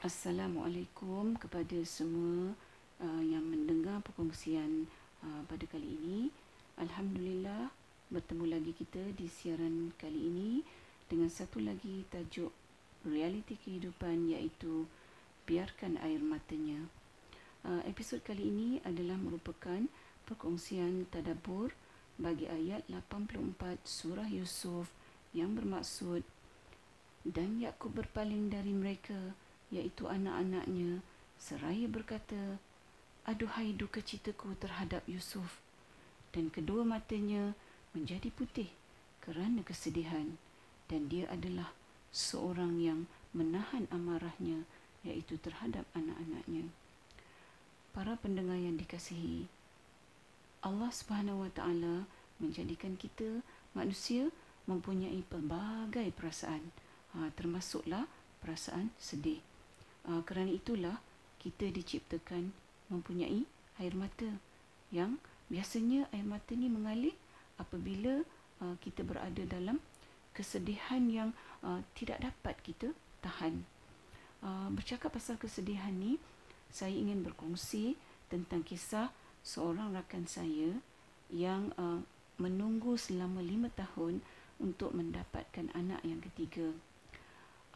Assalamualaikum 0.00 1.36
kepada 1.36 1.76
semua 1.84 2.56
uh, 3.04 3.20
yang 3.20 3.44
mendengar 3.44 4.00
perkongsian 4.00 4.88
uh, 5.20 5.44
pada 5.44 5.68
kali 5.68 5.92
ini. 5.92 6.32
Alhamdulillah 6.80 7.68
bertemu 8.08 8.48
lagi 8.48 8.72
kita 8.72 9.12
di 9.12 9.28
siaran 9.28 9.92
kali 10.00 10.16
ini 10.16 10.64
dengan 11.04 11.28
satu 11.28 11.60
lagi 11.60 12.08
tajuk 12.08 12.48
realiti 13.04 13.60
kehidupan 13.60 14.32
iaitu 14.32 14.88
biarkan 15.44 16.00
air 16.00 16.24
matanya. 16.24 16.80
Uh, 17.60 17.84
episod 17.84 18.24
kali 18.24 18.48
ini 18.48 18.80
adalah 18.88 19.20
merupakan 19.20 19.84
perkongsian 20.24 21.12
tadabbur 21.12 21.76
bagi 22.16 22.48
ayat 22.48 22.88
84 22.88 23.84
surah 23.84 24.32
Yusuf 24.32 24.88
yang 25.36 25.52
bermaksud 25.52 26.24
dan 27.20 27.60
Yakub 27.60 28.00
berpaling 28.00 28.48
dari 28.48 28.72
mereka 28.72 29.36
iaitu 29.70 30.10
anak-anaknya 30.10 31.02
seraya 31.38 31.86
berkata 31.86 32.58
aduhai 33.24 33.72
duka 33.72 34.02
citaku 34.02 34.58
terhadap 34.58 35.06
Yusuf. 35.06 35.62
Dan 36.30 36.50
kedua 36.50 36.86
matanya 36.86 37.54
menjadi 37.94 38.30
putih 38.30 38.70
kerana 39.22 39.62
kesedihan. 39.66 40.38
Dan 40.90 41.06
dia 41.06 41.30
adalah 41.30 41.70
seorang 42.10 42.82
yang 42.82 43.06
menahan 43.30 43.86
amarahnya 43.94 44.66
iaitu 45.06 45.38
terhadap 45.38 45.86
anak-anaknya. 45.94 46.66
Para 47.94 48.18
pendengar 48.18 48.58
yang 48.58 48.78
dikasihi 48.78 49.46
Allah 50.60 50.90
Subhanahu 50.92 51.46
Wa 51.46 51.50
Taala 51.54 52.04
menjadikan 52.42 52.98
kita 52.98 53.42
manusia 53.72 54.28
mempunyai 54.68 55.22
pelbagai 55.26 56.10
perasaan. 56.14 56.74
Ha, 57.10 57.34
termasuklah 57.34 58.06
perasaan 58.38 58.94
sedih 59.00 59.42
Uh, 60.08 60.24
kerana 60.24 60.52
itulah 60.52 60.96
kita 61.40 61.68
diciptakan 61.68 62.52
mempunyai 62.88 63.44
air 63.80 63.94
mata 63.96 64.28
yang 64.92 65.16
biasanya 65.48 66.08
air 66.12 66.26
mata 66.26 66.52
ni 66.52 66.68
mengalir 66.68 67.16
apabila 67.56 68.24
uh, 68.64 68.74
kita 68.80 69.04
berada 69.04 69.42
dalam 69.44 69.80
kesedihan 70.32 71.02
yang 71.10 71.30
uh, 71.64 71.82
tidak 71.96 72.20
dapat 72.22 72.56
kita 72.62 72.88
tahan. 73.20 73.64
Uh, 74.40 74.72
bercakap 74.72 75.12
pasal 75.12 75.36
kesedihan 75.36 75.92
ni, 75.92 76.16
saya 76.72 76.94
ingin 76.94 77.20
berkongsi 77.20 77.98
tentang 78.32 78.64
kisah 78.64 79.12
seorang 79.44 79.92
rakan 79.92 80.24
saya 80.24 80.80
yang 81.28 81.74
uh, 81.76 82.00
menunggu 82.40 82.96
selama 82.96 83.44
lima 83.44 83.68
tahun 83.76 84.24
untuk 84.56 84.96
mendapatkan 84.96 85.68
anak 85.76 86.00
yang 86.04 86.20
ketiga. 86.24 86.72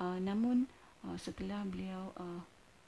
Uh, 0.00 0.16
namun 0.20 0.70
uh, 1.06 1.16
setelah 1.20 1.62
beliau 1.64 2.10
uh, 2.16 2.42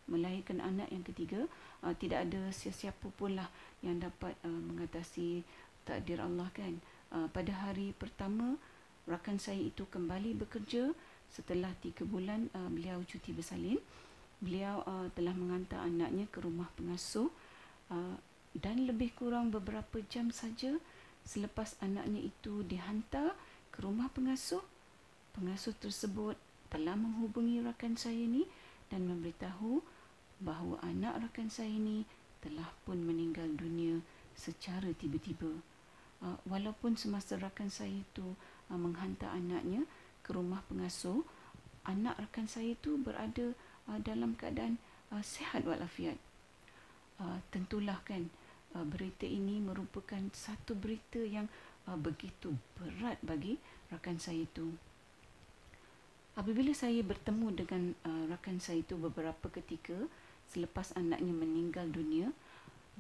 melahirkan 0.06 0.62
anak 0.62 0.86
yang 0.94 1.02
ketiga 1.02 1.50
uh, 1.82 1.94
tidak 1.98 2.30
ada 2.30 2.50
sesiapa 2.54 3.10
pun 3.18 3.34
lah 3.34 3.50
yang 3.82 3.98
dapat 3.98 4.34
uh, 4.46 4.60
mengatasi 4.72 5.42
takdir 5.86 6.18
Allah 6.18 6.50
kan. 6.54 6.78
Uh, 7.14 7.30
pada 7.30 7.54
hari 7.54 7.94
pertama 7.94 8.58
rakan 9.06 9.38
saya 9.38 9.62
itu 9.62 9.86
kembali 9.86 10.34
bekerja. 10.46 10.90
Setelah 11.30 11.70
tiga 11.82 12.02
bulan 12.06 12.50
uh, 12.54 12.70
beliau 12.70 13.02
cuti 13.06 13.30
bersalin. 13.30 13.78
Beliau 14.42 14.82
uh, 14.84 15.06
telah 15.14 15.32
mengantar 15.32 15.82
anaknya 15.86 16.26
ke 16.30 16.42
rumah 16.42 16.70
pengasuh. 16.74 17.30
Uh, 17.86 18.18
dan 18.56 18.88
lebih 18.88 19.12
kurang 19.14 19.52
beberapa 19.52 20.00
jam 20.08 20.32
saja 20.32 20.80
selepas 21.28 21.76
anaknya 21.84 22.24
itu 22.24 22.64
dihantar 22.64 23.34
ke 23.70 23.84
rumah 23.84 24.10
pengasuh. 24.10 24.62
Pengasuh 25.36 25.76
tersebut 25.76 26.34
telah 26.68 26.98
menghubungi 26.98 27.62
rakan 27.62 27.94
saya 27.94 28.24
ni 28.26 28.46
dan 28.90 29.06
memberitahu 29.06 29.82
bahawa 30.42 30.76
anak 30.84 31.28
rakan 31.28 31.48
saya 31.48 31.72
ni 31.72 32.04
telah 32.44 32.68
pun 32.84 33.00
meninggal 33.00 33.48
dunia 33.56 33.98
secara 34.36 34.92
tiba-tiba. 34.94 35.50
Uh, 36.20 36.36
walaupun 36.48 36.96
semasa 36.96 37.36
rakan 37.36 37.68
saya 37.68 37.92
itu 37.92 38.36
uh, 38.72 38.78
menghantar 38.78 39.32
anaknya 39.32 39.84
ke 40.24 40.32
rumah 40.32 40.64
pengasuh, 40.68 41.24
anak 41.84 42.16
rakan 42.18 42.46
saya 42.48 42.72
itu 42.76 42.96
berada 43.00 43.52
uh, 43.88 43.98
dalam 44.00 44.36
keadaan 44.36 44.80
uh, 45.12 45.22
sihat 45.24 45.64
walafiat. 45.64 46.16
Uh, 47.16 47.40
tentulah 47.48 47.96
kan 48.04 48.28
uh, 48.76 48.84
berita 48.84 49.24
ini 49.24 49.60
merupakan 49.60 50.20
satu 50.36 50.76
berita 50.76 51.20
yang 51.20 51.48
uh, 51.88 51.96
begitu 51.96 52.52
berat 52.76 53.16
bagi 53.24 53.56
rakan 53.88 54.20
saya 54.20 54.44
itu. 54.44 54.76
Apabila 56.36 56.68
saya 56.76 57.00
bertemu 57.00 57.48
dengan 57.56 57.82
uh, 58.04 58.28
rakan 58.28 58.60
saya 58.60 58.84
itu 58.84 58.92
beberapa 59.00 59.48
ketika 59.48 59.96
selepas 60.52 60.92
anaknya 60.92 61.32
meninggal 61.32 61.88
dunia, 61.88 62.28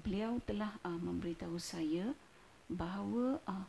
beliau 0.00 0.40
telah 0.48 0.72
uh, 0.80 0.96
memberitahu 0.96 1.60
saya 1.60 2.16
bahawa 2.72 3.36
uh, 3.44 3.68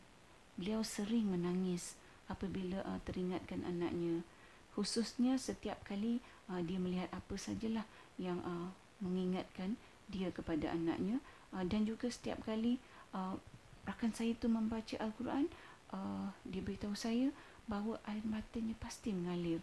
beliau 0.55 0.87
sering 0.87 1.27
menangis 1.35 1.99
apabila 2.31 2.79
uh, 2.87 2.99
teringatkan 3.03 3.67
anaknya. 3.67 4.23
Khususnya 4.71 5.35
setiap 5.35 5.83
kali 5.83 6.23
uh, 6.47 6.63
dia 6.63 6.79
melihat 6.79 7.11
apa 7.11 7.35
sajalah 7.35 7.83
yang 8.15 8.39
uh, 8.47 8.71
mengingatkan 9.03 9.75
dia 10.07 10.31
kepada 10.31 10.71
anaknya 10.71 11.19
uh, 11.51 11.67
dan 11.67 11.83
juga 11.83 12.07
setiap 12.07 12.39
kali 12.47 12.79
uh, 13.11 13.35
rakan 13.83 14.15
saya 14.15 14.31
itu 14.31 14.47
membaca 14.47 14.95
Al-Quran, 14.95 15.51
uh, 15.91 16.31
dia 16.47 16.63
beritahu 16.63 16.95
saya 16.95 17.35
bahawa 17.67 17.99
air 18.07 18.23
matanya 18.23 18.73
pasti 18.79 19.11
mengalir. 19.11 19.59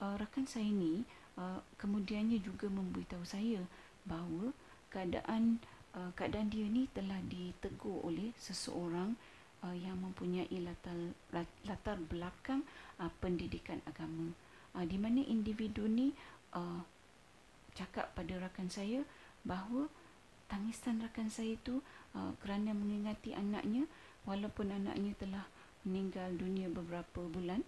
Uh, 0.00 0.16
rakan 0.16 0.48
saya 0.48 0.70
ni 0.70 1.04
uh, 1.36 1.60
kemudiannya 1.76 2.40
juga 2.40 2.70
memberitahu 2.72 3.26
saya 3.26 3.60
bahawa 4.08 4.54
keadaan 4.88 5.60
uh, 5.92 6.10
keadaan 6.16 6.48
dia 6.48 6.64
ni 6.64 6.88
telah 6.96 7.20
ditegur 7.28 8.00
oleh 8.06 8.32
seseorang 8.40 9.18
uh, 9.60 9.76
yang 9.76 9.98
mempunyai 10.00 10.48
latar 10.62 10.96
latar 11.66 11.98
belakang 12.08 12.64
uh, 13.02 13.12
pendidikan 13.20 13.82
agama. 13.84 14.32
Uh, 14.72 14.86
di 14.86 14.96
mana 14.96 15.20
individu 15.26 15.90
ni 15.90 16.14
uh, 16.54 16.80
cakap 17.74 18.14
pada 18.14 18.38
rakan 18.38 18.70
saya 18.70 19.02
bahawa 19.42 19.90
tangisan 20.50 21.02
rakan 21.02 21.30
saya 21.30 21.54
itu 21.54 21.82
uh, 22.14 22.34
kerana 22.42 22.74
mengingati 22.74 23.34
anaknya 23.34 23.86
walaupun 24.26 24.74
anaknya 24.74 25.14
telah 25.16 25.44
meninggal 25.84 26.32
dunia 26.36 26.68
beberapa 26.68 27.24
bulan 27.26 27.64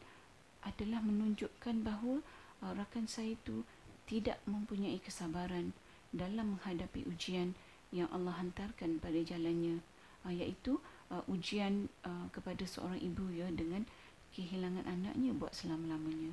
adalah 0.62 1.02
menunjukkan 1.02 1.82
bahawa 1.82 2.22
uh, 2.62 2.72
rakan 2.76 3.10
saya 3.10 3.34
itu 3.34 3.66
tidak 4.06 4.38
mempunyai 4.46 4.98
kesabaran 5.02 5.74
dalam 6.12 6.58
menghadapi 6.58 7.08
ujian 7.08 7.56
yang 7.90 8.08
Allah 8.12 8.36
hantarkan 8.38 9.00
pada 9.02 9.20
jalannya 9.20 9.80
uh, 10.24 10.32
iaitu 10.32 10.78
uh, 11.10 11.24
ujian 11.28 11.88
uh, 12.06 12.28
kepada 12.30 12.62
seorang 12.64 13.00
ibu 13.00 13.26
ya 13.32 13.48
dengan 13.50 13.84
kehilangan 14.32 14.88
anaknya 14.88 15.36
buat 15.36 15.52
selama-lamanya. 15.52 16.32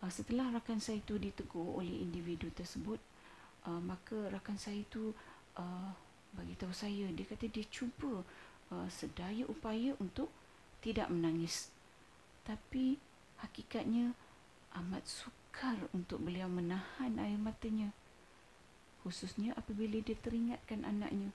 Uh, 0.00 0.08
setelah 0.08 0.48
rakan 0.54 0.80
saya 0.80 1.02
itu 1.02 1.20
ditegur 1.20 1.76
oleh 1.76 2.00
individu 2.00 2.48
tersebut 2.56 3.00
uh, 3.68 3.80
maka 3.84 4.16
rakan 4.32 4.56
saya 4.56 4.80
itu 4.80 5.12
uh, 5.60 5.92
bagi 6.32 6.54
tahu 6.56 6.70
saya 6.72 7.10
dia 7.10 7.26
kata 7.26 7.50
dia 7.50 7.66
cuba 7.68 8.22
uh, 8.72 8.88
sedaya 8.88 9.44
upaya 9.50 9.92
untuk 9.98 10.30
tidak 10.80 11.12
menangis. 11.12 11.72
Tapi 12.44 12.96
hakikatnya 13.40 14.16
amat 14.80 15.04
sukar 15.06 15.76
untuk 15.92 16.24
beliau 16.24 16.48
menahan 16.48 17.16
air 17.20 17.36
matanya. 17.36 17.92
Khususnya 19.00 19.56
apabila 19.56 20.00
dia 20.00 20.16
teringatkan 20.16 20.84
anaknya. 20.84 21.32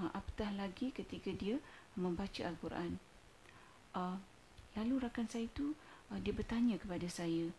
Ha, 0.00 0.08
apatah 0.16 0.48
lagi 0.56 0.88
ketika 0.88 1.28
dia 1.36 1.60
membaca 1.96 2.40
Al-Quran. 2.48 2.96
Uh, 3.92 4.16
lalu 4.72 5.04
rakan 5.04 5.28
saya 5.28 5.44
itu 5.44 5.76
uh, 6.08 6.16
dia 6.16 6.32
bertanya 6.32 6.80
kepada 6.80 7.04
saya. 7.12 7.52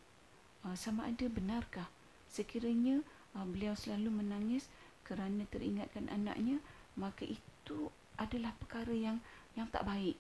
Uh, 0.65 0.73
sama 0.73 1.05
ada 1.05 1.29
benarkah 1.29 1.85
sekiranya 2.25 3.06
uh, 3.38 3.45
beliau 3.45 3.77
selalu 3.77 4.09
menangis 4.09 4.65
kerana 5.06 5.45
teringatkan 5.53 6.09
anaknya 6.09 6.57
maka 6.97 7.27
itu 7.27 7.94
adalah 8.18 8.56
perkara 8.57 8.94
yang 8.94 9.18
yang 9.53 9.69
tak 9.69 9.86
baik 9.86 10.18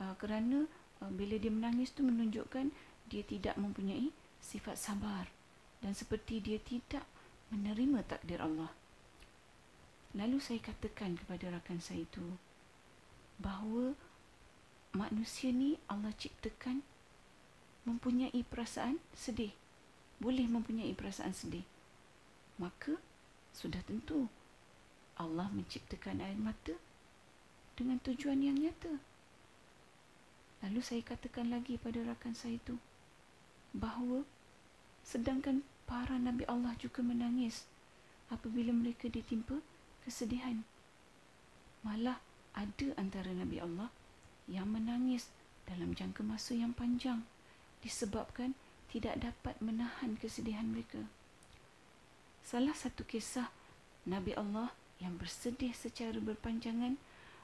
uh, 0.00 0.14
kerana 0.18 0.66
uh, 1.02 1.10
bila 1.12 1.36
dia 1.36 1.52
menangis 1.52 1.92
tu 1.92 2.06
menunjukkan 2.06 2.70
dia 3.10 3.22
tidak 3.22 3.54
mempunyai 3.60 4.10
sifat 4.40 4.80
sabar 4.80 5.28
dan 5.84 5.92
seperti 5.92 6.40
dia 6.40 6.56
tidak 6.60 7.04
menerima 7.52 8.00
takdir 8.08 8.40
Allah. 8.40 8.72
Lalu 10.14 10.38
saya 10.38 10.62
katakan 10.62 11.18
kepada 11.18 11.50
rakan 11.50 11.82
saya 11.82 12.06
itu 12.06 12.38
bahawa 13.36 13.98
manusia 14.94 15.50
ni 15.50 15.74
Allah 15.90 16.14
ciptakan 16.14 16.86
mempunyai 17.84 18.40
perasaan 18.46 19.02
sedih. 19.12 19.52
Boleh 20.22 20.46
mempunyai 20.46 20.94
perasaan 20.94 21.34
sedih. 21.34 21.66
Maka 22.56 22.96
sudah 23.50 23.82
tentu 23.82 24.30
Allah 25.18 25.50
menciptakan 25.50 26.22
air 26.22 26.38
mata 26.38 26.78
dengan 27.74 27.98
tujuan 28.02 28.40
yang 28.40 28.58
nyata. 28.58 29.02
Lalu 30.64 30.80
saya 30.80 31.04
katakan 31.04 31.52
lagi 31.52 31.76
pada 31.76 32.00
rakan 32.00 32.32
saya 32.32 32.56
itu 32.56 32.80
bahawa 33.76 34.24
sedangkan 35.04 35.60
para 35.84 36.16
Nabi 36.16 36.48
Allah 36.48 36.72
juga 36.80 37.04
menangis 37.04 37.68
apabila 38.32 38.72
mereka 38.72 39.12
ditimpa 39.12 39.60
kesedihan. 40.08 40.64
Malah 41.84 42.16
ada 42.56 42.88
antara 42.96 43.28
Nabi 43.36 43.60
Allah 43.60 43.92
yang 44.48 44.72
menangis 44.72 45.28
dalam 45.68 45.92
jangka 45.92 46.24
masa 46.24 46.56
yang 46.56 46.72
panjang 46.72 47.20
disebabkan 47.84 48.56
tidak 48.88 49.20
dapat 49.20 49.60
menahan 49.60 50.16
kesedihan 50.16 50.64
mereka. 50.64 51.04
Salah 52.40 52.72
satu 52.72 53.04
kisah 53.04 53.52
Nabi 54.08 54.32
Allah 54.32 54.72
yang 55.00 55.20
bersedih 55.20 55.76
secara 55.76 56.16
berpanjangan 56.20 56.96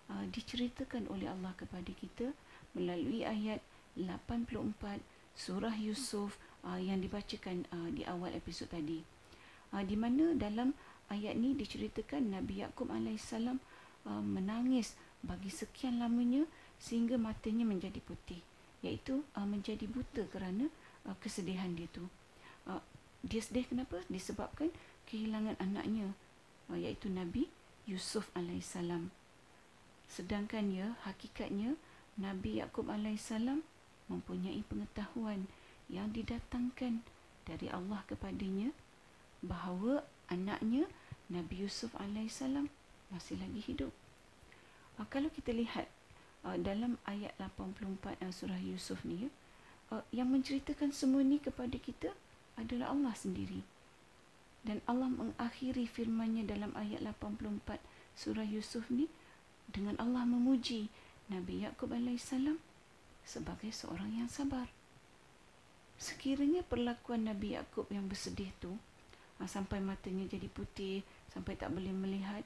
uh, 0.09 0.25
diceritakan 0.33 1.09
oleh 1.13 1.29
Allah 1.29 1.53
kepada 1.57 1.93
kita 1.93 2.33
melalui 2.77 3.27
ayat 3.27 3.61
84 3.99 5.03
surah 5.35 5.75
Yusuf 5.79 6.39
uh, 6.67 6.79
yang 6.79 7.01
dibacakan 7.01 7.67
uh, 7.75 7.89
di 7.91 8.07
awal 8.07 8.35
episod 8.37 8.71
tadi. 8.71 9.03
Uh, 9.71 9.83
di 9.87 9.95
mana 9.95 10.35
dalam 10.35 10.75
ayat 11.11 11.35
ni 11.39 11.55
diceritakan 11.59 12.35
Nabi 12.35 12.63
Yakub 12.63 12.91
alaihissalam 12.91 13.59
uh, 14.07 14.23
menangis 14.23 14.95
bagi 15.21 15.53
sekian 15.53 16.01
lamanya 16.01 16.47
sehingga 16.81 17.21
matanya 17.21 17.69
menjadi 17.69 18.01
putih 18.01 18.41
iaitu 18.81 19.21
uh, 19.37 19.45
menjadi 19.45 19.85
buta 19.85 20.25
kerana 20.33 20.73
uh, 21.05 21.17
kesedihan 21.21 21.73
dia 21.77 21.89
tu. 21.93 22.09
Uh, 22.65 22.81
dia 23.21 23.45
sedih 23.45 23.69
kenapa? 23.69 24.01
Disebabkan 24.09 24.73
kehilangan 25.05 25.61
anaknya 25.61 26.17
uh, 26.73 26.79
iaitu 26.79 27.13
Nabi 27.13 27.53
Yusuf 27.85 28.33
alaihissalam. 28.33 29.13
Sedangkan 30.09 30.73
ya 30.73 30.97
hakikatnya 31.05 31.77
Nabi 32.21 32.61
Yakub 32.61 32.93
alaihissalam 32.93 33.65
mempunyai 34.13 34.61
pengetahuan 34.69 35.49
yang 35.89 36.13
didatangkan 36.13 37.01
dari 37.49 37.67
Allah 37.73 38.05
kepadanya 38.05 38.77
bahawa 39.41 40.05
anaknya 40.29 40.85
Nabi 41.33 41.65
Yusuf 41.65 41.97
alaihissalam 41.97 42.69
masih 43.09 43.41
lagi 43.41 43.65
hidup. 43.65 43.91
Uh, 45.01 45.07
kalau 45.09 45.33
kita 45.33 45.51
lihat 45.57 45.89
uh, 46.45 46.61
dalam 46.61 47.01
ayat 47.09 47.33
84 47.41 48.21
uh, 48.21 48.31
surah 48.31 48.61
Yusuf 48.61 49.01
ni 49.03 49.33
uh, 49.89 50.05
yang 50.13 50.29
menceritakan 50.29 50.93
semua 50.93 51.25
ni 51.25 51.41
kepada 51.41 51.75
kita 51.81 52.13
adalah 52.61 52.93
Allah 52.93 53.17
sendiri. 53.17 53.65
Dan 54.61 54.85
Allah 54.85 55.09
mengakhiri 55.09 55.89
firman-Nya 55.89 56.45
dalam 56.45 56.77
ayat 56.77 57.01
84 57.01 57.81
surah 58.13 58.45
Yusuf 58.45 58.93
ni 58.93 59.09
dengan 59.73 59.97
Allah 59.97 60.29
memuji 60.29 60.93
Nabi 61.31 61.63
Yakub 61.63 61.95
alaihissalam 61.95 62.59
sebagai 63.23 63.71
seorang 63.71 64.19
yang 64.19 64.29
sabar. 64.29 64.67
Sekiranya 65.97 66.67
perlakuan 66.67 67.31
Nabi 67.31 67.55
Yakub 67.55 67.87
yang 67.89 68.11
bersedih 68.11 68.51
tu 68.59 68.75
uh, 69.39 69.49
sampai 69.49 69.79
matanya 69.79 70.27
jadi 70.27 70.51
putih, 70.51 71.07
sampai 71.31 71.55
tak 71.55 71.71
boleh 71.71 71.95
melihat, 71.95 72.43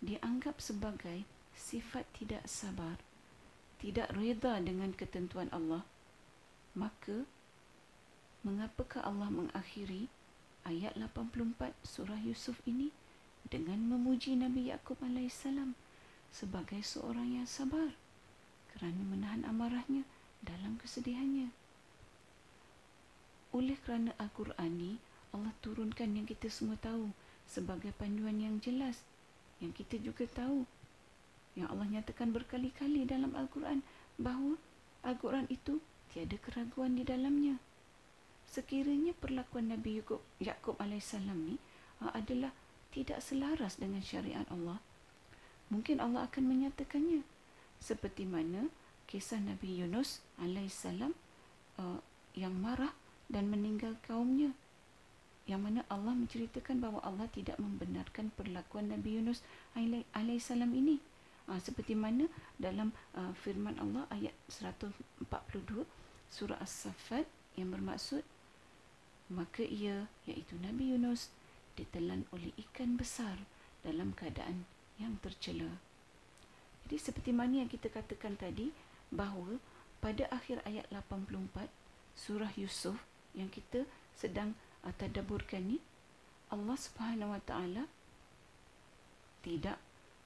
dianggap 0.00 0.58
sebagai 0.62 1.28
sifat 1.52 2.06
tidak 2.16 2.46
sabar 2.46 2.96
tidak 3.78 4.10
reda 4.10 4.58
dengan 4.58 4.90
ketentuan 4.90 5.46
Allah, 5.54 5.86
maka 6.74 7.22
mengapakah 8.42 9.06
Allah 9.06 9.30
mengakhiri 9.30 10.10
ayat 10.66 10.98
84 10.98 11.70
surah 11.86 12.18
Yusuf 12.26 12.58
ini 12.66 12.90
dengan 13.46 13.78
memuji 13.78 14.34
Nabi 14.34 14.74
Yakub 14.74 14.98
alaihissalam 14.98 15.78
sebagai 16.34 16.80
seorang 16.84 17.40
yang 17.42 17.48
sabar 17.48 17.94
kerana 18.74 19.00
menahan 19.02 19.42
amarahnya 19.48 20.06
dalam 20.44 20.78
kesedihannya. 20.78 21.50
Oleh 23.50 23.80
kerana 23.80 24.12
Al-Quran 24.20 24.72
ni 24.76 24.92
Allah 25.32 25.52
turunkan 25.64 26.14
yang 26.14 26.28
kita 26.28 26.48
semua 26.48 26.76
tahu 26.80 27.10
sebagai 27.48 27.96
panduan 27.96 28.38
yang 28.38 28.60
jelas 28.60 29.00
yang 29.58 29.74
kita 29.74 29.98
juga 29.98 30.28
tahu 30.30 30.62
yang 31.58 31.66
Allah 31.74 31.90
nyatakan 31.90 32.30
berkali-kali 32.30 33.02
dalam 33.02 33.34
Al-Quran 33.34 33.82
bahawa 34.14 34.54
Al-Quran 35.02 35.50
itu 35.50 35.82
tiada 36.14 36.38
keraguan 36.38 36.94
di 36.94 37.02
dalamnya. 37.02 37.58
Sekiranya 38.48 39.12
perlakuan 39.18 39.68
Nabi 39.68 40.00
Yaakob, 40.00 40.22
Yaakob 40.40 40.76
AS 40.80 41.12
ni 41.18 41.58
uh, 42.00 42.14
adalah 42.14 42.54
tidak 42.94 43.20
selaras 43.20 43.76
dengan 43.76 44.00
syariat 44.00 44.46
Allah, 44.48 44.80
mungkin 45.68 46.00
Allah 46.00 46.28
akan 46.28 46.44
menyatakannya. 46.44 47.24
Seperti 47.78 48.26
mana 48.26 48.68
kisah 49.08 49.40
Nabi 49.40 49.80
Yunus 49.80 50.20
AS 50.36 50.84
uh, 50.84 52.00
yang 52.34 52.54
marah 52.58 52.92
dan 53.30 53.48
meninggal 53.48 53.96
kaumnya. 54.04 54.52
Yang 55.48 55.60
mana 55.64 55.80
Allah 55.88 56.12
menceritakan 56.12 56.84
bahawa 56.84 57.00
Allah 57.04 57.28
tidak 57.32 57.56
membenarkan 57.56 58.34
perlakuan 58.36 58.92
Nabi 58.92 59.20
Yunus 59.20 59.40
AS 59.72 60.48
ini. 60.52 61.00
Uh, 61.48 61.56
seperti 61.56 61.96
mana 61.96 62.28
dalam 62.60 62.92
uh, 63.16 63.32
firman 63.32 63.80
Allah 63.80 64.04
ayat 64.12 64.36
142 64.52 65.24
surah 66.28 66.60
As-Saffat 66.60 67.24
yang 67.56 67.72
bermaksud 67.72 68.20
maka 69.28 69.64
ia 69.64 70.08
iaitu 70.24 70.56
Nabi 70.60 70.92
Yunus 70.92 71.32
ditelan 71.76 72.24
oleh 72.32 72.52
ikan 72.68 72.96
besar 72.96 73.44
dalam 73.84 74.16
keadaan 74.16 74.64
yang 74.98 75.16
tercela. 75.22 75.80
Jadi 76.86 76.96
seperti 76.98 77.30
mana 77.32 77.64
yang 77.64 77.70
kita 77.70 77.88
katakan 77.88 78.34
tadi 78.36 78.70
bahawa 79.08 79.56
pada 79.98 80.28
akhir 80.30 80.62
ayat 80.68 80.86
84 80.92 81.70
surah 82.14 82.52
Yusuf 82.54 82.98
yang 83.34 83.48
kita 83.48 83.86
sedang 84.14 84.54
uh, 84.84 84.92
tadabburkan 84.94 85.64
ni 85.64 85.78
Allah 86.52 86.76
Subhanahu 86.76 87.34
Wa 87.34 87.42
Taala 87.46 87.84
tidak 89.42 89.78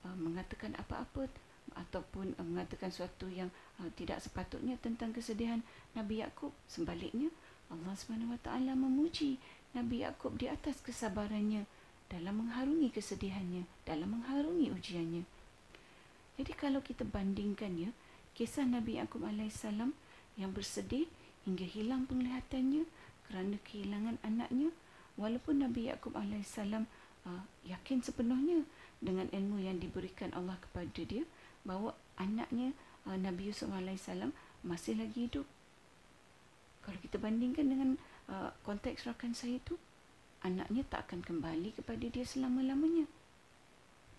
Uh, 0.03 0.19
mengatakan 0.19 0.75
apa-apa 0.75 1.31
ataupun 1.79 2.35
uh, 2.35 2.43
mengatakan 2.43 2.91
sesuatu 2.91 3.31
yang 3.31 3.55
uh, 3.79 3.87
tidak 3.95 4.19
sepatutnya 4.19 4.75
tentang 4.83 5.15
kesedihan 5.15 5.63
Nabi 5.95 6.27
Yakub 6.27 6.51
sebaliknya 6.67 7.31
Allah 7.71 7.95
Subhanahu 7.95 8.35
Wa 8.35 8.41
Taala 8.43 8.75
memuji 8.75 9.39
Nabi 9.79 10.03
Yakub 10.03 10.35
di 10.43 10.51
atas 10.51 10.83
kesabarannya 10.83 11.71
dalam 12.13 12.45
mengharungi 12.45 12.93
kesedihannya 12.93 13.65
dalam 13.89 14.21
mengharungi 14.21 14.69
ujiannya 14.69 15.25
jadi 16.37 16.53
kalau 16.53 16.85
kita 16.85 17.09
bandingkan 17.09 17.73
ya 17.81 17.91
kisah 18.37 18.69
Nabi 18.69 19.01
Yakub 19.01 19.25
alaihissalam 19.25 19.97
yang 20.37 20.53
bersedih 20.53 21.09
hingga 21.49 21.65
hilang 21.65 22.05
penglihatannya 22.05 22.85
kerana 23.29 23.57
kehilangan 23.65 24.21
anaknya 24.21 24.69
walaupun 25.17 25.65
Nabi 25.65 25.89
Yakub 25.89 26.13
alaihissalam 26.13 26.85
uh, 27.25 27.43
yakin 27.65 28.05
sepenuhnya 28.05 28.65
dengan 29.03 29.27
ilmu 29.35 29.59
yang 29.59 29.83
diberikan 29.83 30.31
Allah 30.37 30.57
kepada 30.63 31.03
dia 31.03 31.27
bahawa 31.67 31.95
anaknya 32.19 32.77
uh, 33.07 33.19
Nabi 33.19 33.51
Yusuf 33.51 33.71
AS 33.71 34.09
masih 34.63 34.95
lagi 34.95 35.27
hidup. 35.27 35.47
Kalau 36.83 36.99
kita 37.03 37.19
bandingkan 37.19 37.67
dengan 37.67 37.91
uh, 38.31 38.51
konteks 38.63 39.07
rakan 39.07 39.35
saya 39.35 39.59
itu, 39.59 39.75
anaknya 40.43 40.83
tak 40.87 41.09
akan 41.09 41.23
kembali 41.23 41.75
kepada 41.79 42.05
dia 42.07 42.27
selama-lamanya. 42.27 43.07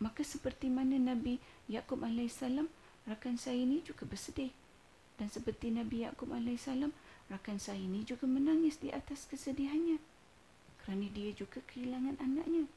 Maka 0.01 0.25
seperti 0.25 0.67
mana 0.67 0.99
Nabi 0.99 1.39
Yaakob 1.69 2.03
AS, 2.03 2.43
rakan 3.07 3.35
saya 3.39 3.59
ini 3.59 3.83
juga 3.85 4.03
bersedih. 4.07 4.51
Dan 5.15 5.29
seperti 5.29 5.69
Nabi 5.69 6.03
Yaakob 6.03 6.33
AS, 6.33 6.67
rakan 7.29 7.57
saya 7.59 7.79
ini 7.79 8.03
juga 8.03 8.27
menangis 8.27 8.81
di 8.81 8.89
atas 8.91 9.29
kesedihannya. 9.29 10.01
Kerana 10.83 11.07
dia 11.11 11.31
juga 11.31 11.63
kehilangan 11.63 12.19
anaknya 12.19 12.67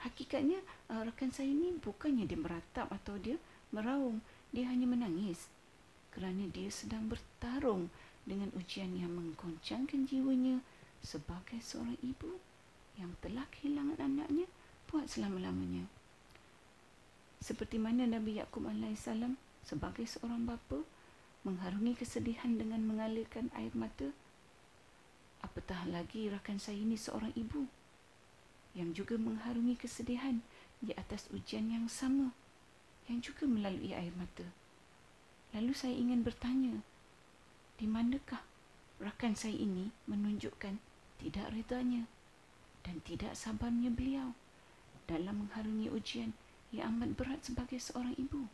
hakikatnya 0.00 0.60
uh, 0.88 1.04
rakan 1.04 1.30
saya 1.32 1.52
ni 1.52 1.76
bukannya 1.76 2.24
dia 2.24 2.40
meratap 2.40 2.88
atau 2.88 3.20
dia 3.20 3.36
meraung 3.70 4.24
dia 4.50 4.66
hanya 4.66 4.88
menangis 4.88 5.46
kerana 6.10 6.48
dia 6.50 6.72
sedang 6.72 7.06
bertarung 7.06 7.92
dengan 8.24 8.50
ujian 8.56 8.90
yang 8.96 9.12
menggoncangkan 9.12 10.08
jiwanya 10.08 10.64
sebagai 11.00 11.58
seorang 11.64 11.96
ibu 12.04 12.36
yang 13.00 13.16
telah 13.24 13.48
kehilangan 13.52 13.98
anaknya 14.00 14.46
buat 14.88 15.08
selama-lamanya 15.08 15.88
seperti 17.40 17.80
mana 17.80 18.04
Nabi 18.04 18.36
Yaakob 18.36 18.68
AS 18.68 19.08
sebagai 19.64 20.04
seorang 20.04 20.44
bapa 20.44 20.84
mengharungi 21.44 21.96
kesedihan 21.96 22.60
dengan 22.60 22.84
mengalirkan 22.84 23.48
air 23.56 23.72
mata 23.72 24.12
apatah 25.40 25.88
lagi 25.88 26.28
rakan 26.28 26.60
saya 26.60 26.76
ini 26.76 27.00
seorang 27.00 27.32
ibu 27.32 27.64
yang 28.76 28.92
juga 28.92 29.16
mengharungi 29.16 29.74
kesedihan 29.80 30.44
di 30.84 30.92
atas 30.94 31.32
ujian 31.32 31.72
yang 31.72 31.88
sama 31.88 32.36
yang 33.10 33.18
juga 33.18 33.42
melalui 33.42 33.90
air 33.90 34.14
mata. 34.14 34.46
Lalu 35.50 35.74
saya 35.74 35.98
ingin 35.98 36.22
bertanya, 36.22 36.78
di 37.74 37.90
manakah 37.90 38.38
rakan 39.02 39.34
saya 39.34 39.58
ini 39.58 39.90
menunjukkan 40.06 40.78
tidak 41.20 41.52
redanya 41.52 42.08
dan 42.80 43.04
tidak 43.04 43.36
sabarnya 43.36 43.92
beliau 43.92 44.32
dalam 45.04 45.44
mengharungi 45.46 45.92
ujian 45.92 46.32
yang 46.72 46.96
amat 46.96 47.12
berat 47.20 47.40
sebagai 47.44 47.76
seorang 47.76 48.16
ibu? 48.16 48.48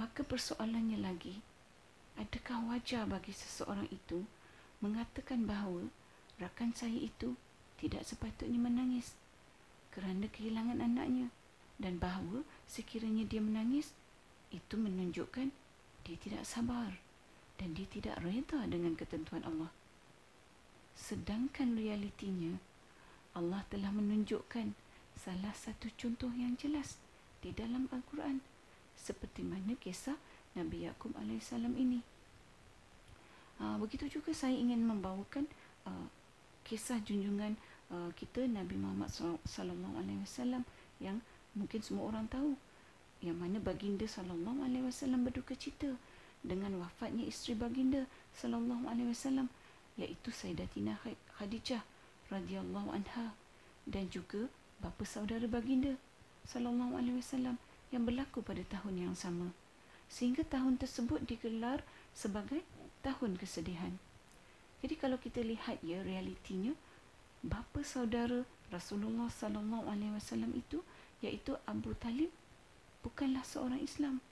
Maka 0.00 0.24
persoalannya 0.24 0.96
lagi, 1.04 1.44
adakah 2.16 2.72
wajar 2.72 3.04
bagi 3.04 3.36
seseorang 3.36 3.84
itu 3.92 4.24
mengatakan 4.80 5.44
bahawa 5.44 5.92
rakan 6.40 6.72
saya 6.72 6.96
itu 6.96 7.36
tidak 7.76 8.08
sepatutnya 8.08 8.56
menangis 8.56 9.12
kerana 9.92 10.24
kehilangan 10.32 10.80
anaknya 10.80 11.28
dan 11.76 12.00
bahawa 12.00 12.44
sekiranya 12.64 13.28
dia 13.28 13.44
menangis 13.44 13.92
itu 14.48 14.74
menunjukkan 14.76 15.52
dia 16.04 16.16
tidak 16.16 16.44
sabar 16.48 16.96
dan 17.60 17.76
dia 17.76 17.84
tidak 17.88 18.16
reda 18.24 18.64
dengan 18.68 18.96
ketentuan 18.96 19.44
Allah. 19.44 19.68
Sedangkan 21.00 21.80
realitinya 21.80 22.60
Allah 23.32 23.64
telah 23.72 23.88
menunjukkan 23.88 24.76
salah 25.16 25.56
satu 25.56 25.88
contoh 25.96 26.28
yang 26.36 26.60
jelas 26.60 27.00
di 27.40 27.56
dalam 27.56 27.88
Al-Quran. 27.88 28.44
Seperti 29.00 29.40
mana 29.40 29.72
kisah 29.80 30.20
Nabi 30.52 30.84
Yaakob 30.84 31.16
AS 31.16 31.56
ini. 31.56 32.04
Uh, 33.56 33.76
begitu 33.80 34.20
juga 34.20 34.36
saya 34.36 34.52
ingin 34.52 34.84
membawakan 34.84 35.48
uh, 35.88 36.08
kisah 36.68 37.00
junjungan 37.00 37.56
uh, 37.92 38.12
kita 38.12 38.44
Nabi 38.44 38.76
Muhammad 38.76 39.08
sallallahu 39.44 39.96
alaihi 40.00 40.20
wasallam 40.20 40.68
yang 41.00 41.24
mungkin 41.56 41.80
semua 41.80 42.12
orang 42.12 42.28
tahu. 42.28 42.60
Yang 43.24 43.36
mana 43.36 43.56
baginda 43.60 44.04
sallallahu 44.04 44.64
alaihi 44.64 44.84
wasallam 44.84 45.24
berduka 45.24 45.56
cita 45.56 45.96
dengan 46.40 46.76
wafatnya 46.80 47.24
isteri 47.28 47.56
baginda 47.56 48.08
sallallahu 48.36 48.88
alaihi 48.88 49.12
wasallam 49.12 49.52
iaitu 50.00 50.32
Sayyidatina 50.32 50.96
Khadijah 51.36 51.84
radhiyallahu 52.32 52.90
anha 52.90 53.36
dan 53.84 54.08
juga 54.08 54.48
bapa 54.80 55.04
saudara 55.04 55.44
baginda 55.44 56.00
sallallahu 56.48 56.96
alaihi 56.96 57.20
wasallam 57.20 57.60
yang 57.92 58.08
berlaku 58.08 58.40
pada 58.40 58.64
tahun 58.64 59.10
yang 59.10 59.14
sama 59.14 59.52
sehingga 60.08 60.42
tahun 60.42 60.80
tersebut 60.80 61.22
digelar 61.28 61.84
sebagai 62.16 62.64
tahun 63.04 63.38
kesedihan. 63.38 63.94
Jadi 64.80 64.94
kalau 64.96 65.20
kita 65.20 65.44
lihat 65.44 65.78
ya 65.84 66.00
realitinya 66.00 66.72
bapa 67.44 67.84
saudara 67.84 68.42
Rasulullah 68.72 69.28
sallallahu 69.28 69.86
alaihi 69.86 70.16
wasallam 70.16 70.56
itu 70.56 70.80
iaitu 71.20 71.54
Abu 71.68 71.92
Talib 72.00 72.32
bukanlah 73.04 73.44
seorang 73.44 73.80
Islam 73.80 74.24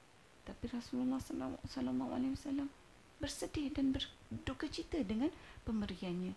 tapi 0.48 0.64
Rasulullah 0.72 1.20
sallallahu 1.20 2.12
alaihi 2.16 2.32
wasallam 2.32 2.72
bersedih 3.20 3.68
dan 3.74 3.92
berduka 3.92 4.64
cita 4.70 5.02
dengan 5.04 5.28
pemberiannya. 5.68 6.32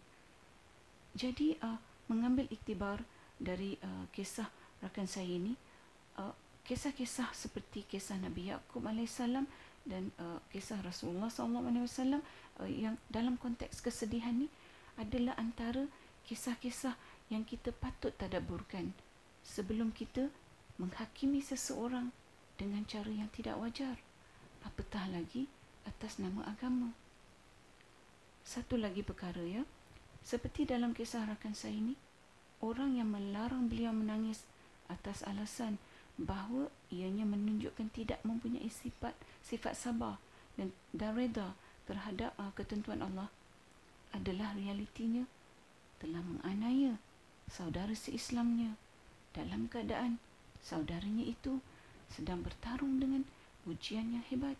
Jadi 1.15 1.55
uh, 1.63 1.79
mengambil 2.11 2.51
iktibar 2.51 2.99
dari 3.39 3.79
uh, 3.79 4.05
kisah 4.11 4.51
rakan 4.83 5.07
saya 5.07 5.31
ini 5.31 5.55
uh, 6.19 6.35
kisah-kisah 6.67 7.31
seperti 7.31 7.87
kisah 7.87 8.19
Nabi 8.19 8.51
Yaqub 8.51 8.83
alaihissalam 8.83 9.47
dan 9.87 10.13
uh, 10.21 10.37
kisah 10.53 10.77
Rasulullah 10.83 11.31
sallallahu 11.31 11.71
alaihi 11.71 11.85
wasallam 11.87 12.21
uh, 12.59 12.69
yang 12.69 12.99
dalam 13.09 13.39
konteks 13.39 13.81
kesedihan 13.81 14.35
ni 14.35 14.47
adalah 14.99 15.33
antara 15.39 15.87
kisah-kisah 16.27 16.93
yang 17.33 17.47
kita 17.47 17.73
patut 17.73 18.13
tadabburkan 18.19 18.93
sebelum 19.41 19.89
kita 19.89 20.29
menghakimi 20.77 21.41
seseorang 21.41 22.13
dengan 22.59 22.85
cara 22.85 23.09
yang 23.09 23.31
tidak 23.33 23.57
wajar 23.57 23.97
apatah 24.61 25.09
lagi 25.09 25.49
atas 25.89 26.21
nama 26.21 26.45
agama 26.45 26.93
satu 28.51 28.75
lagi 28.75 28.99
perkara 28.99 29.39
ya. 29.39 29.63
Seperti 30.27 30.67
dalam 30.67 30.91
kisah 30.91 31.23
rakan 31.23 31.55
saya 31.55 31.71
ini 31.71 31.95
orang 32.59 32.99
yang 32.99 33.07
melarang 33.07 33.71
beliau 33.71 33.95
menangis 33.95 34.43
atas 34.91 35.23
alasan 35.23 35.79
bahawa 36.19 36.67
ianya 36.91 37.23
menunjukkan 37.23 37.87
tidak 37.95 38.19
mempunyai 38.27 38.67
sifat 38.67 39.15
sifat 39.39 39.73
sabar 39.79 40.19
dan, 40.59 40.75
reda 41.15 41.55
terhadap 41.87 42.35
uh, 42.35 42.51
ketentuan 42.51 42.99
Allah 42.99 43.31
adalah 44.11 44.51
realitinya 44.53 45.23
telah 46.03 46.19
menganiaya 46.19 46.99
saudara 47.47 47.95
seislamnya 47.95 48.75
dalam 49.31 49.71
keadaan 49.71 50.19
saudaranya 50.59 51.23
itu 51.23 51.63
sedang 52.11 52.43
bertarung 52.43 52.99
dengan 52.99 53.23
ujian 53.63 54.11
yang 54.11 54.25
hebat. 54.27 54.59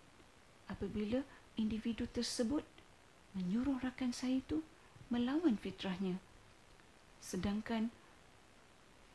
Apabila 0.71 1.27
individu 1.60 2.07
tersebut 2.07 2.63
menyuruh 3.38 3.80
rakan 3.80 4.12
saya 4.12 4.40
itu 4.44 4.64
melawan 5.08 5.56
fitrahnya. 5.56 6.20
Sedangkan 7.24 7.92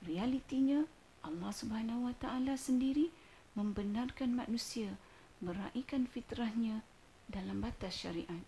realitinya 0.04 0.84
Allah 1.24 1.50
Subhanahu 1.50 2.06
Wa 2.06 2.14
Taala 2.16 2.54
sendiri 2.54 3.10
membenarkan 3.58 4.36
manusia 4.36 4.94
meraihkan 5.42 6.08
fitrahnya 6.08 6.80
dalam 7.26 7.60
batas 7.60 7.96
syariat. 7.96 8.44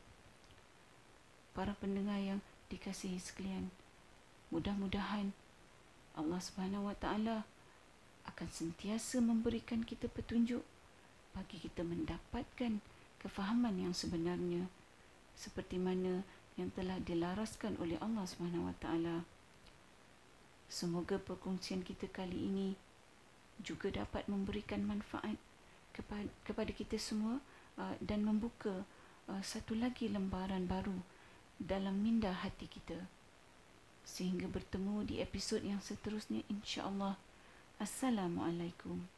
Para 1.53 1.75
pendengar 1.77 2.21
yang 2.23 2.41
dikasihi 2.71 3.19
sekalian 3.19 3.73
mudah-mudahan 4.55 5.35
Allah 6.15 6.41
Subhanahu 6.41 6.89
Wa 6.89 6.97
Taala 6.97 7.37
akan 8.29 8.49
sentiasa 8.49 9.19
memberikan 9.25 9.83
kita 9.83 10.07
petunjuk 10.07 10.61
bagi 11.33 11.57
kita 11.59 11.83
mendapatkan 11.83 12.79
kefahaman 13.19 13.75
yang 13.89 13.95
sebenarnya 13.97 14.69
seperti 15.39 15.79
mana 15.79 16.27
yang 16.59 16.75
telah 16.75 16.99
dilaraskan 16.99 17.79
oleh 17.79 17.95
Allah 18.03 18.27
Subhanahu 18.27 18.67
Wa 18.67 18.77
Taala. 18.83 19.23
Semoga 20.67 21.23
perkongsian 21.23 21.87
kita 21.87 22.11
kali 22.11 22.51
ini 22.51 22.69
juga 23.63 23.95
dapat 23.95 24.27
memberikan 24.27 24.83
manfaat 24.83 25.39
kepada 25.95 26.27
kepada 26.43 26.71
kita 26.75 26.99
semua 26.99 27.39
uh, 27.79 27.95
dan 28.03 28.27
membuka 28.27 28.83
uh, 29.31 29.43
satu 29.43 29.79
lagi 29.79 30.11
lembaran 30.11 30.67
baru 30.67 30.99
dalam 31.57 32.03
minda 32.03 32.35
hati 32.35 32.67
kita. 32.67 33.07
Sehingga 34.03 34.51
bertemu 34.51 35.07
di 35.07 35.15
episod 35.23 35.63
yang 35.63 35.79
seterusnya 35.79 36.43
insya-Allah. 36.51 37.15
Assalamualaikum. 37.79 39.18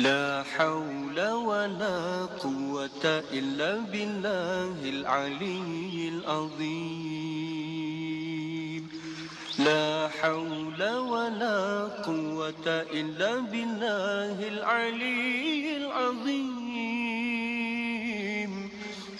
لا 0.00 0.42
حول 0.56 1.20
ولا 1.30 2.24
قوة 2.24 3.04
إلا 3.32 3.76
بالله 3.92 4.88
العلي 4.88 6.08
العظيم. 6.08 7.20
لا 9.58 10.08
حول 10.08 10.82
ولا 10.82 11.84
قوة 12.08 12.66
إلا 13.00 13.40
بالله 13.40 14.48
العلي 14.48 15.76
العظيم. 15.76 17.10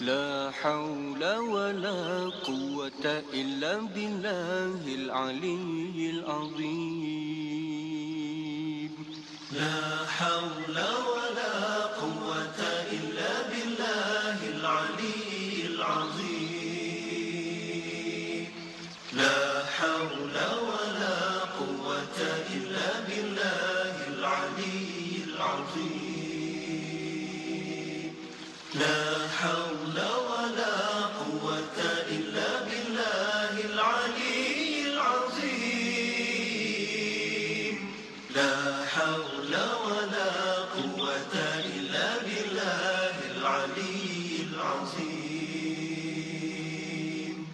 لا 0.01 0.51
حول 0.61 1.23
ولا 1.37 2.29
قوة 2.49 3.23
إلا 3.33 3.77
بالله 3.95 4.81
العلي 4.95 6.09
العظيم. 6.09 7.40
لا 9.61 10.05
حول 10.17 10.77
ولا 11.07 11.51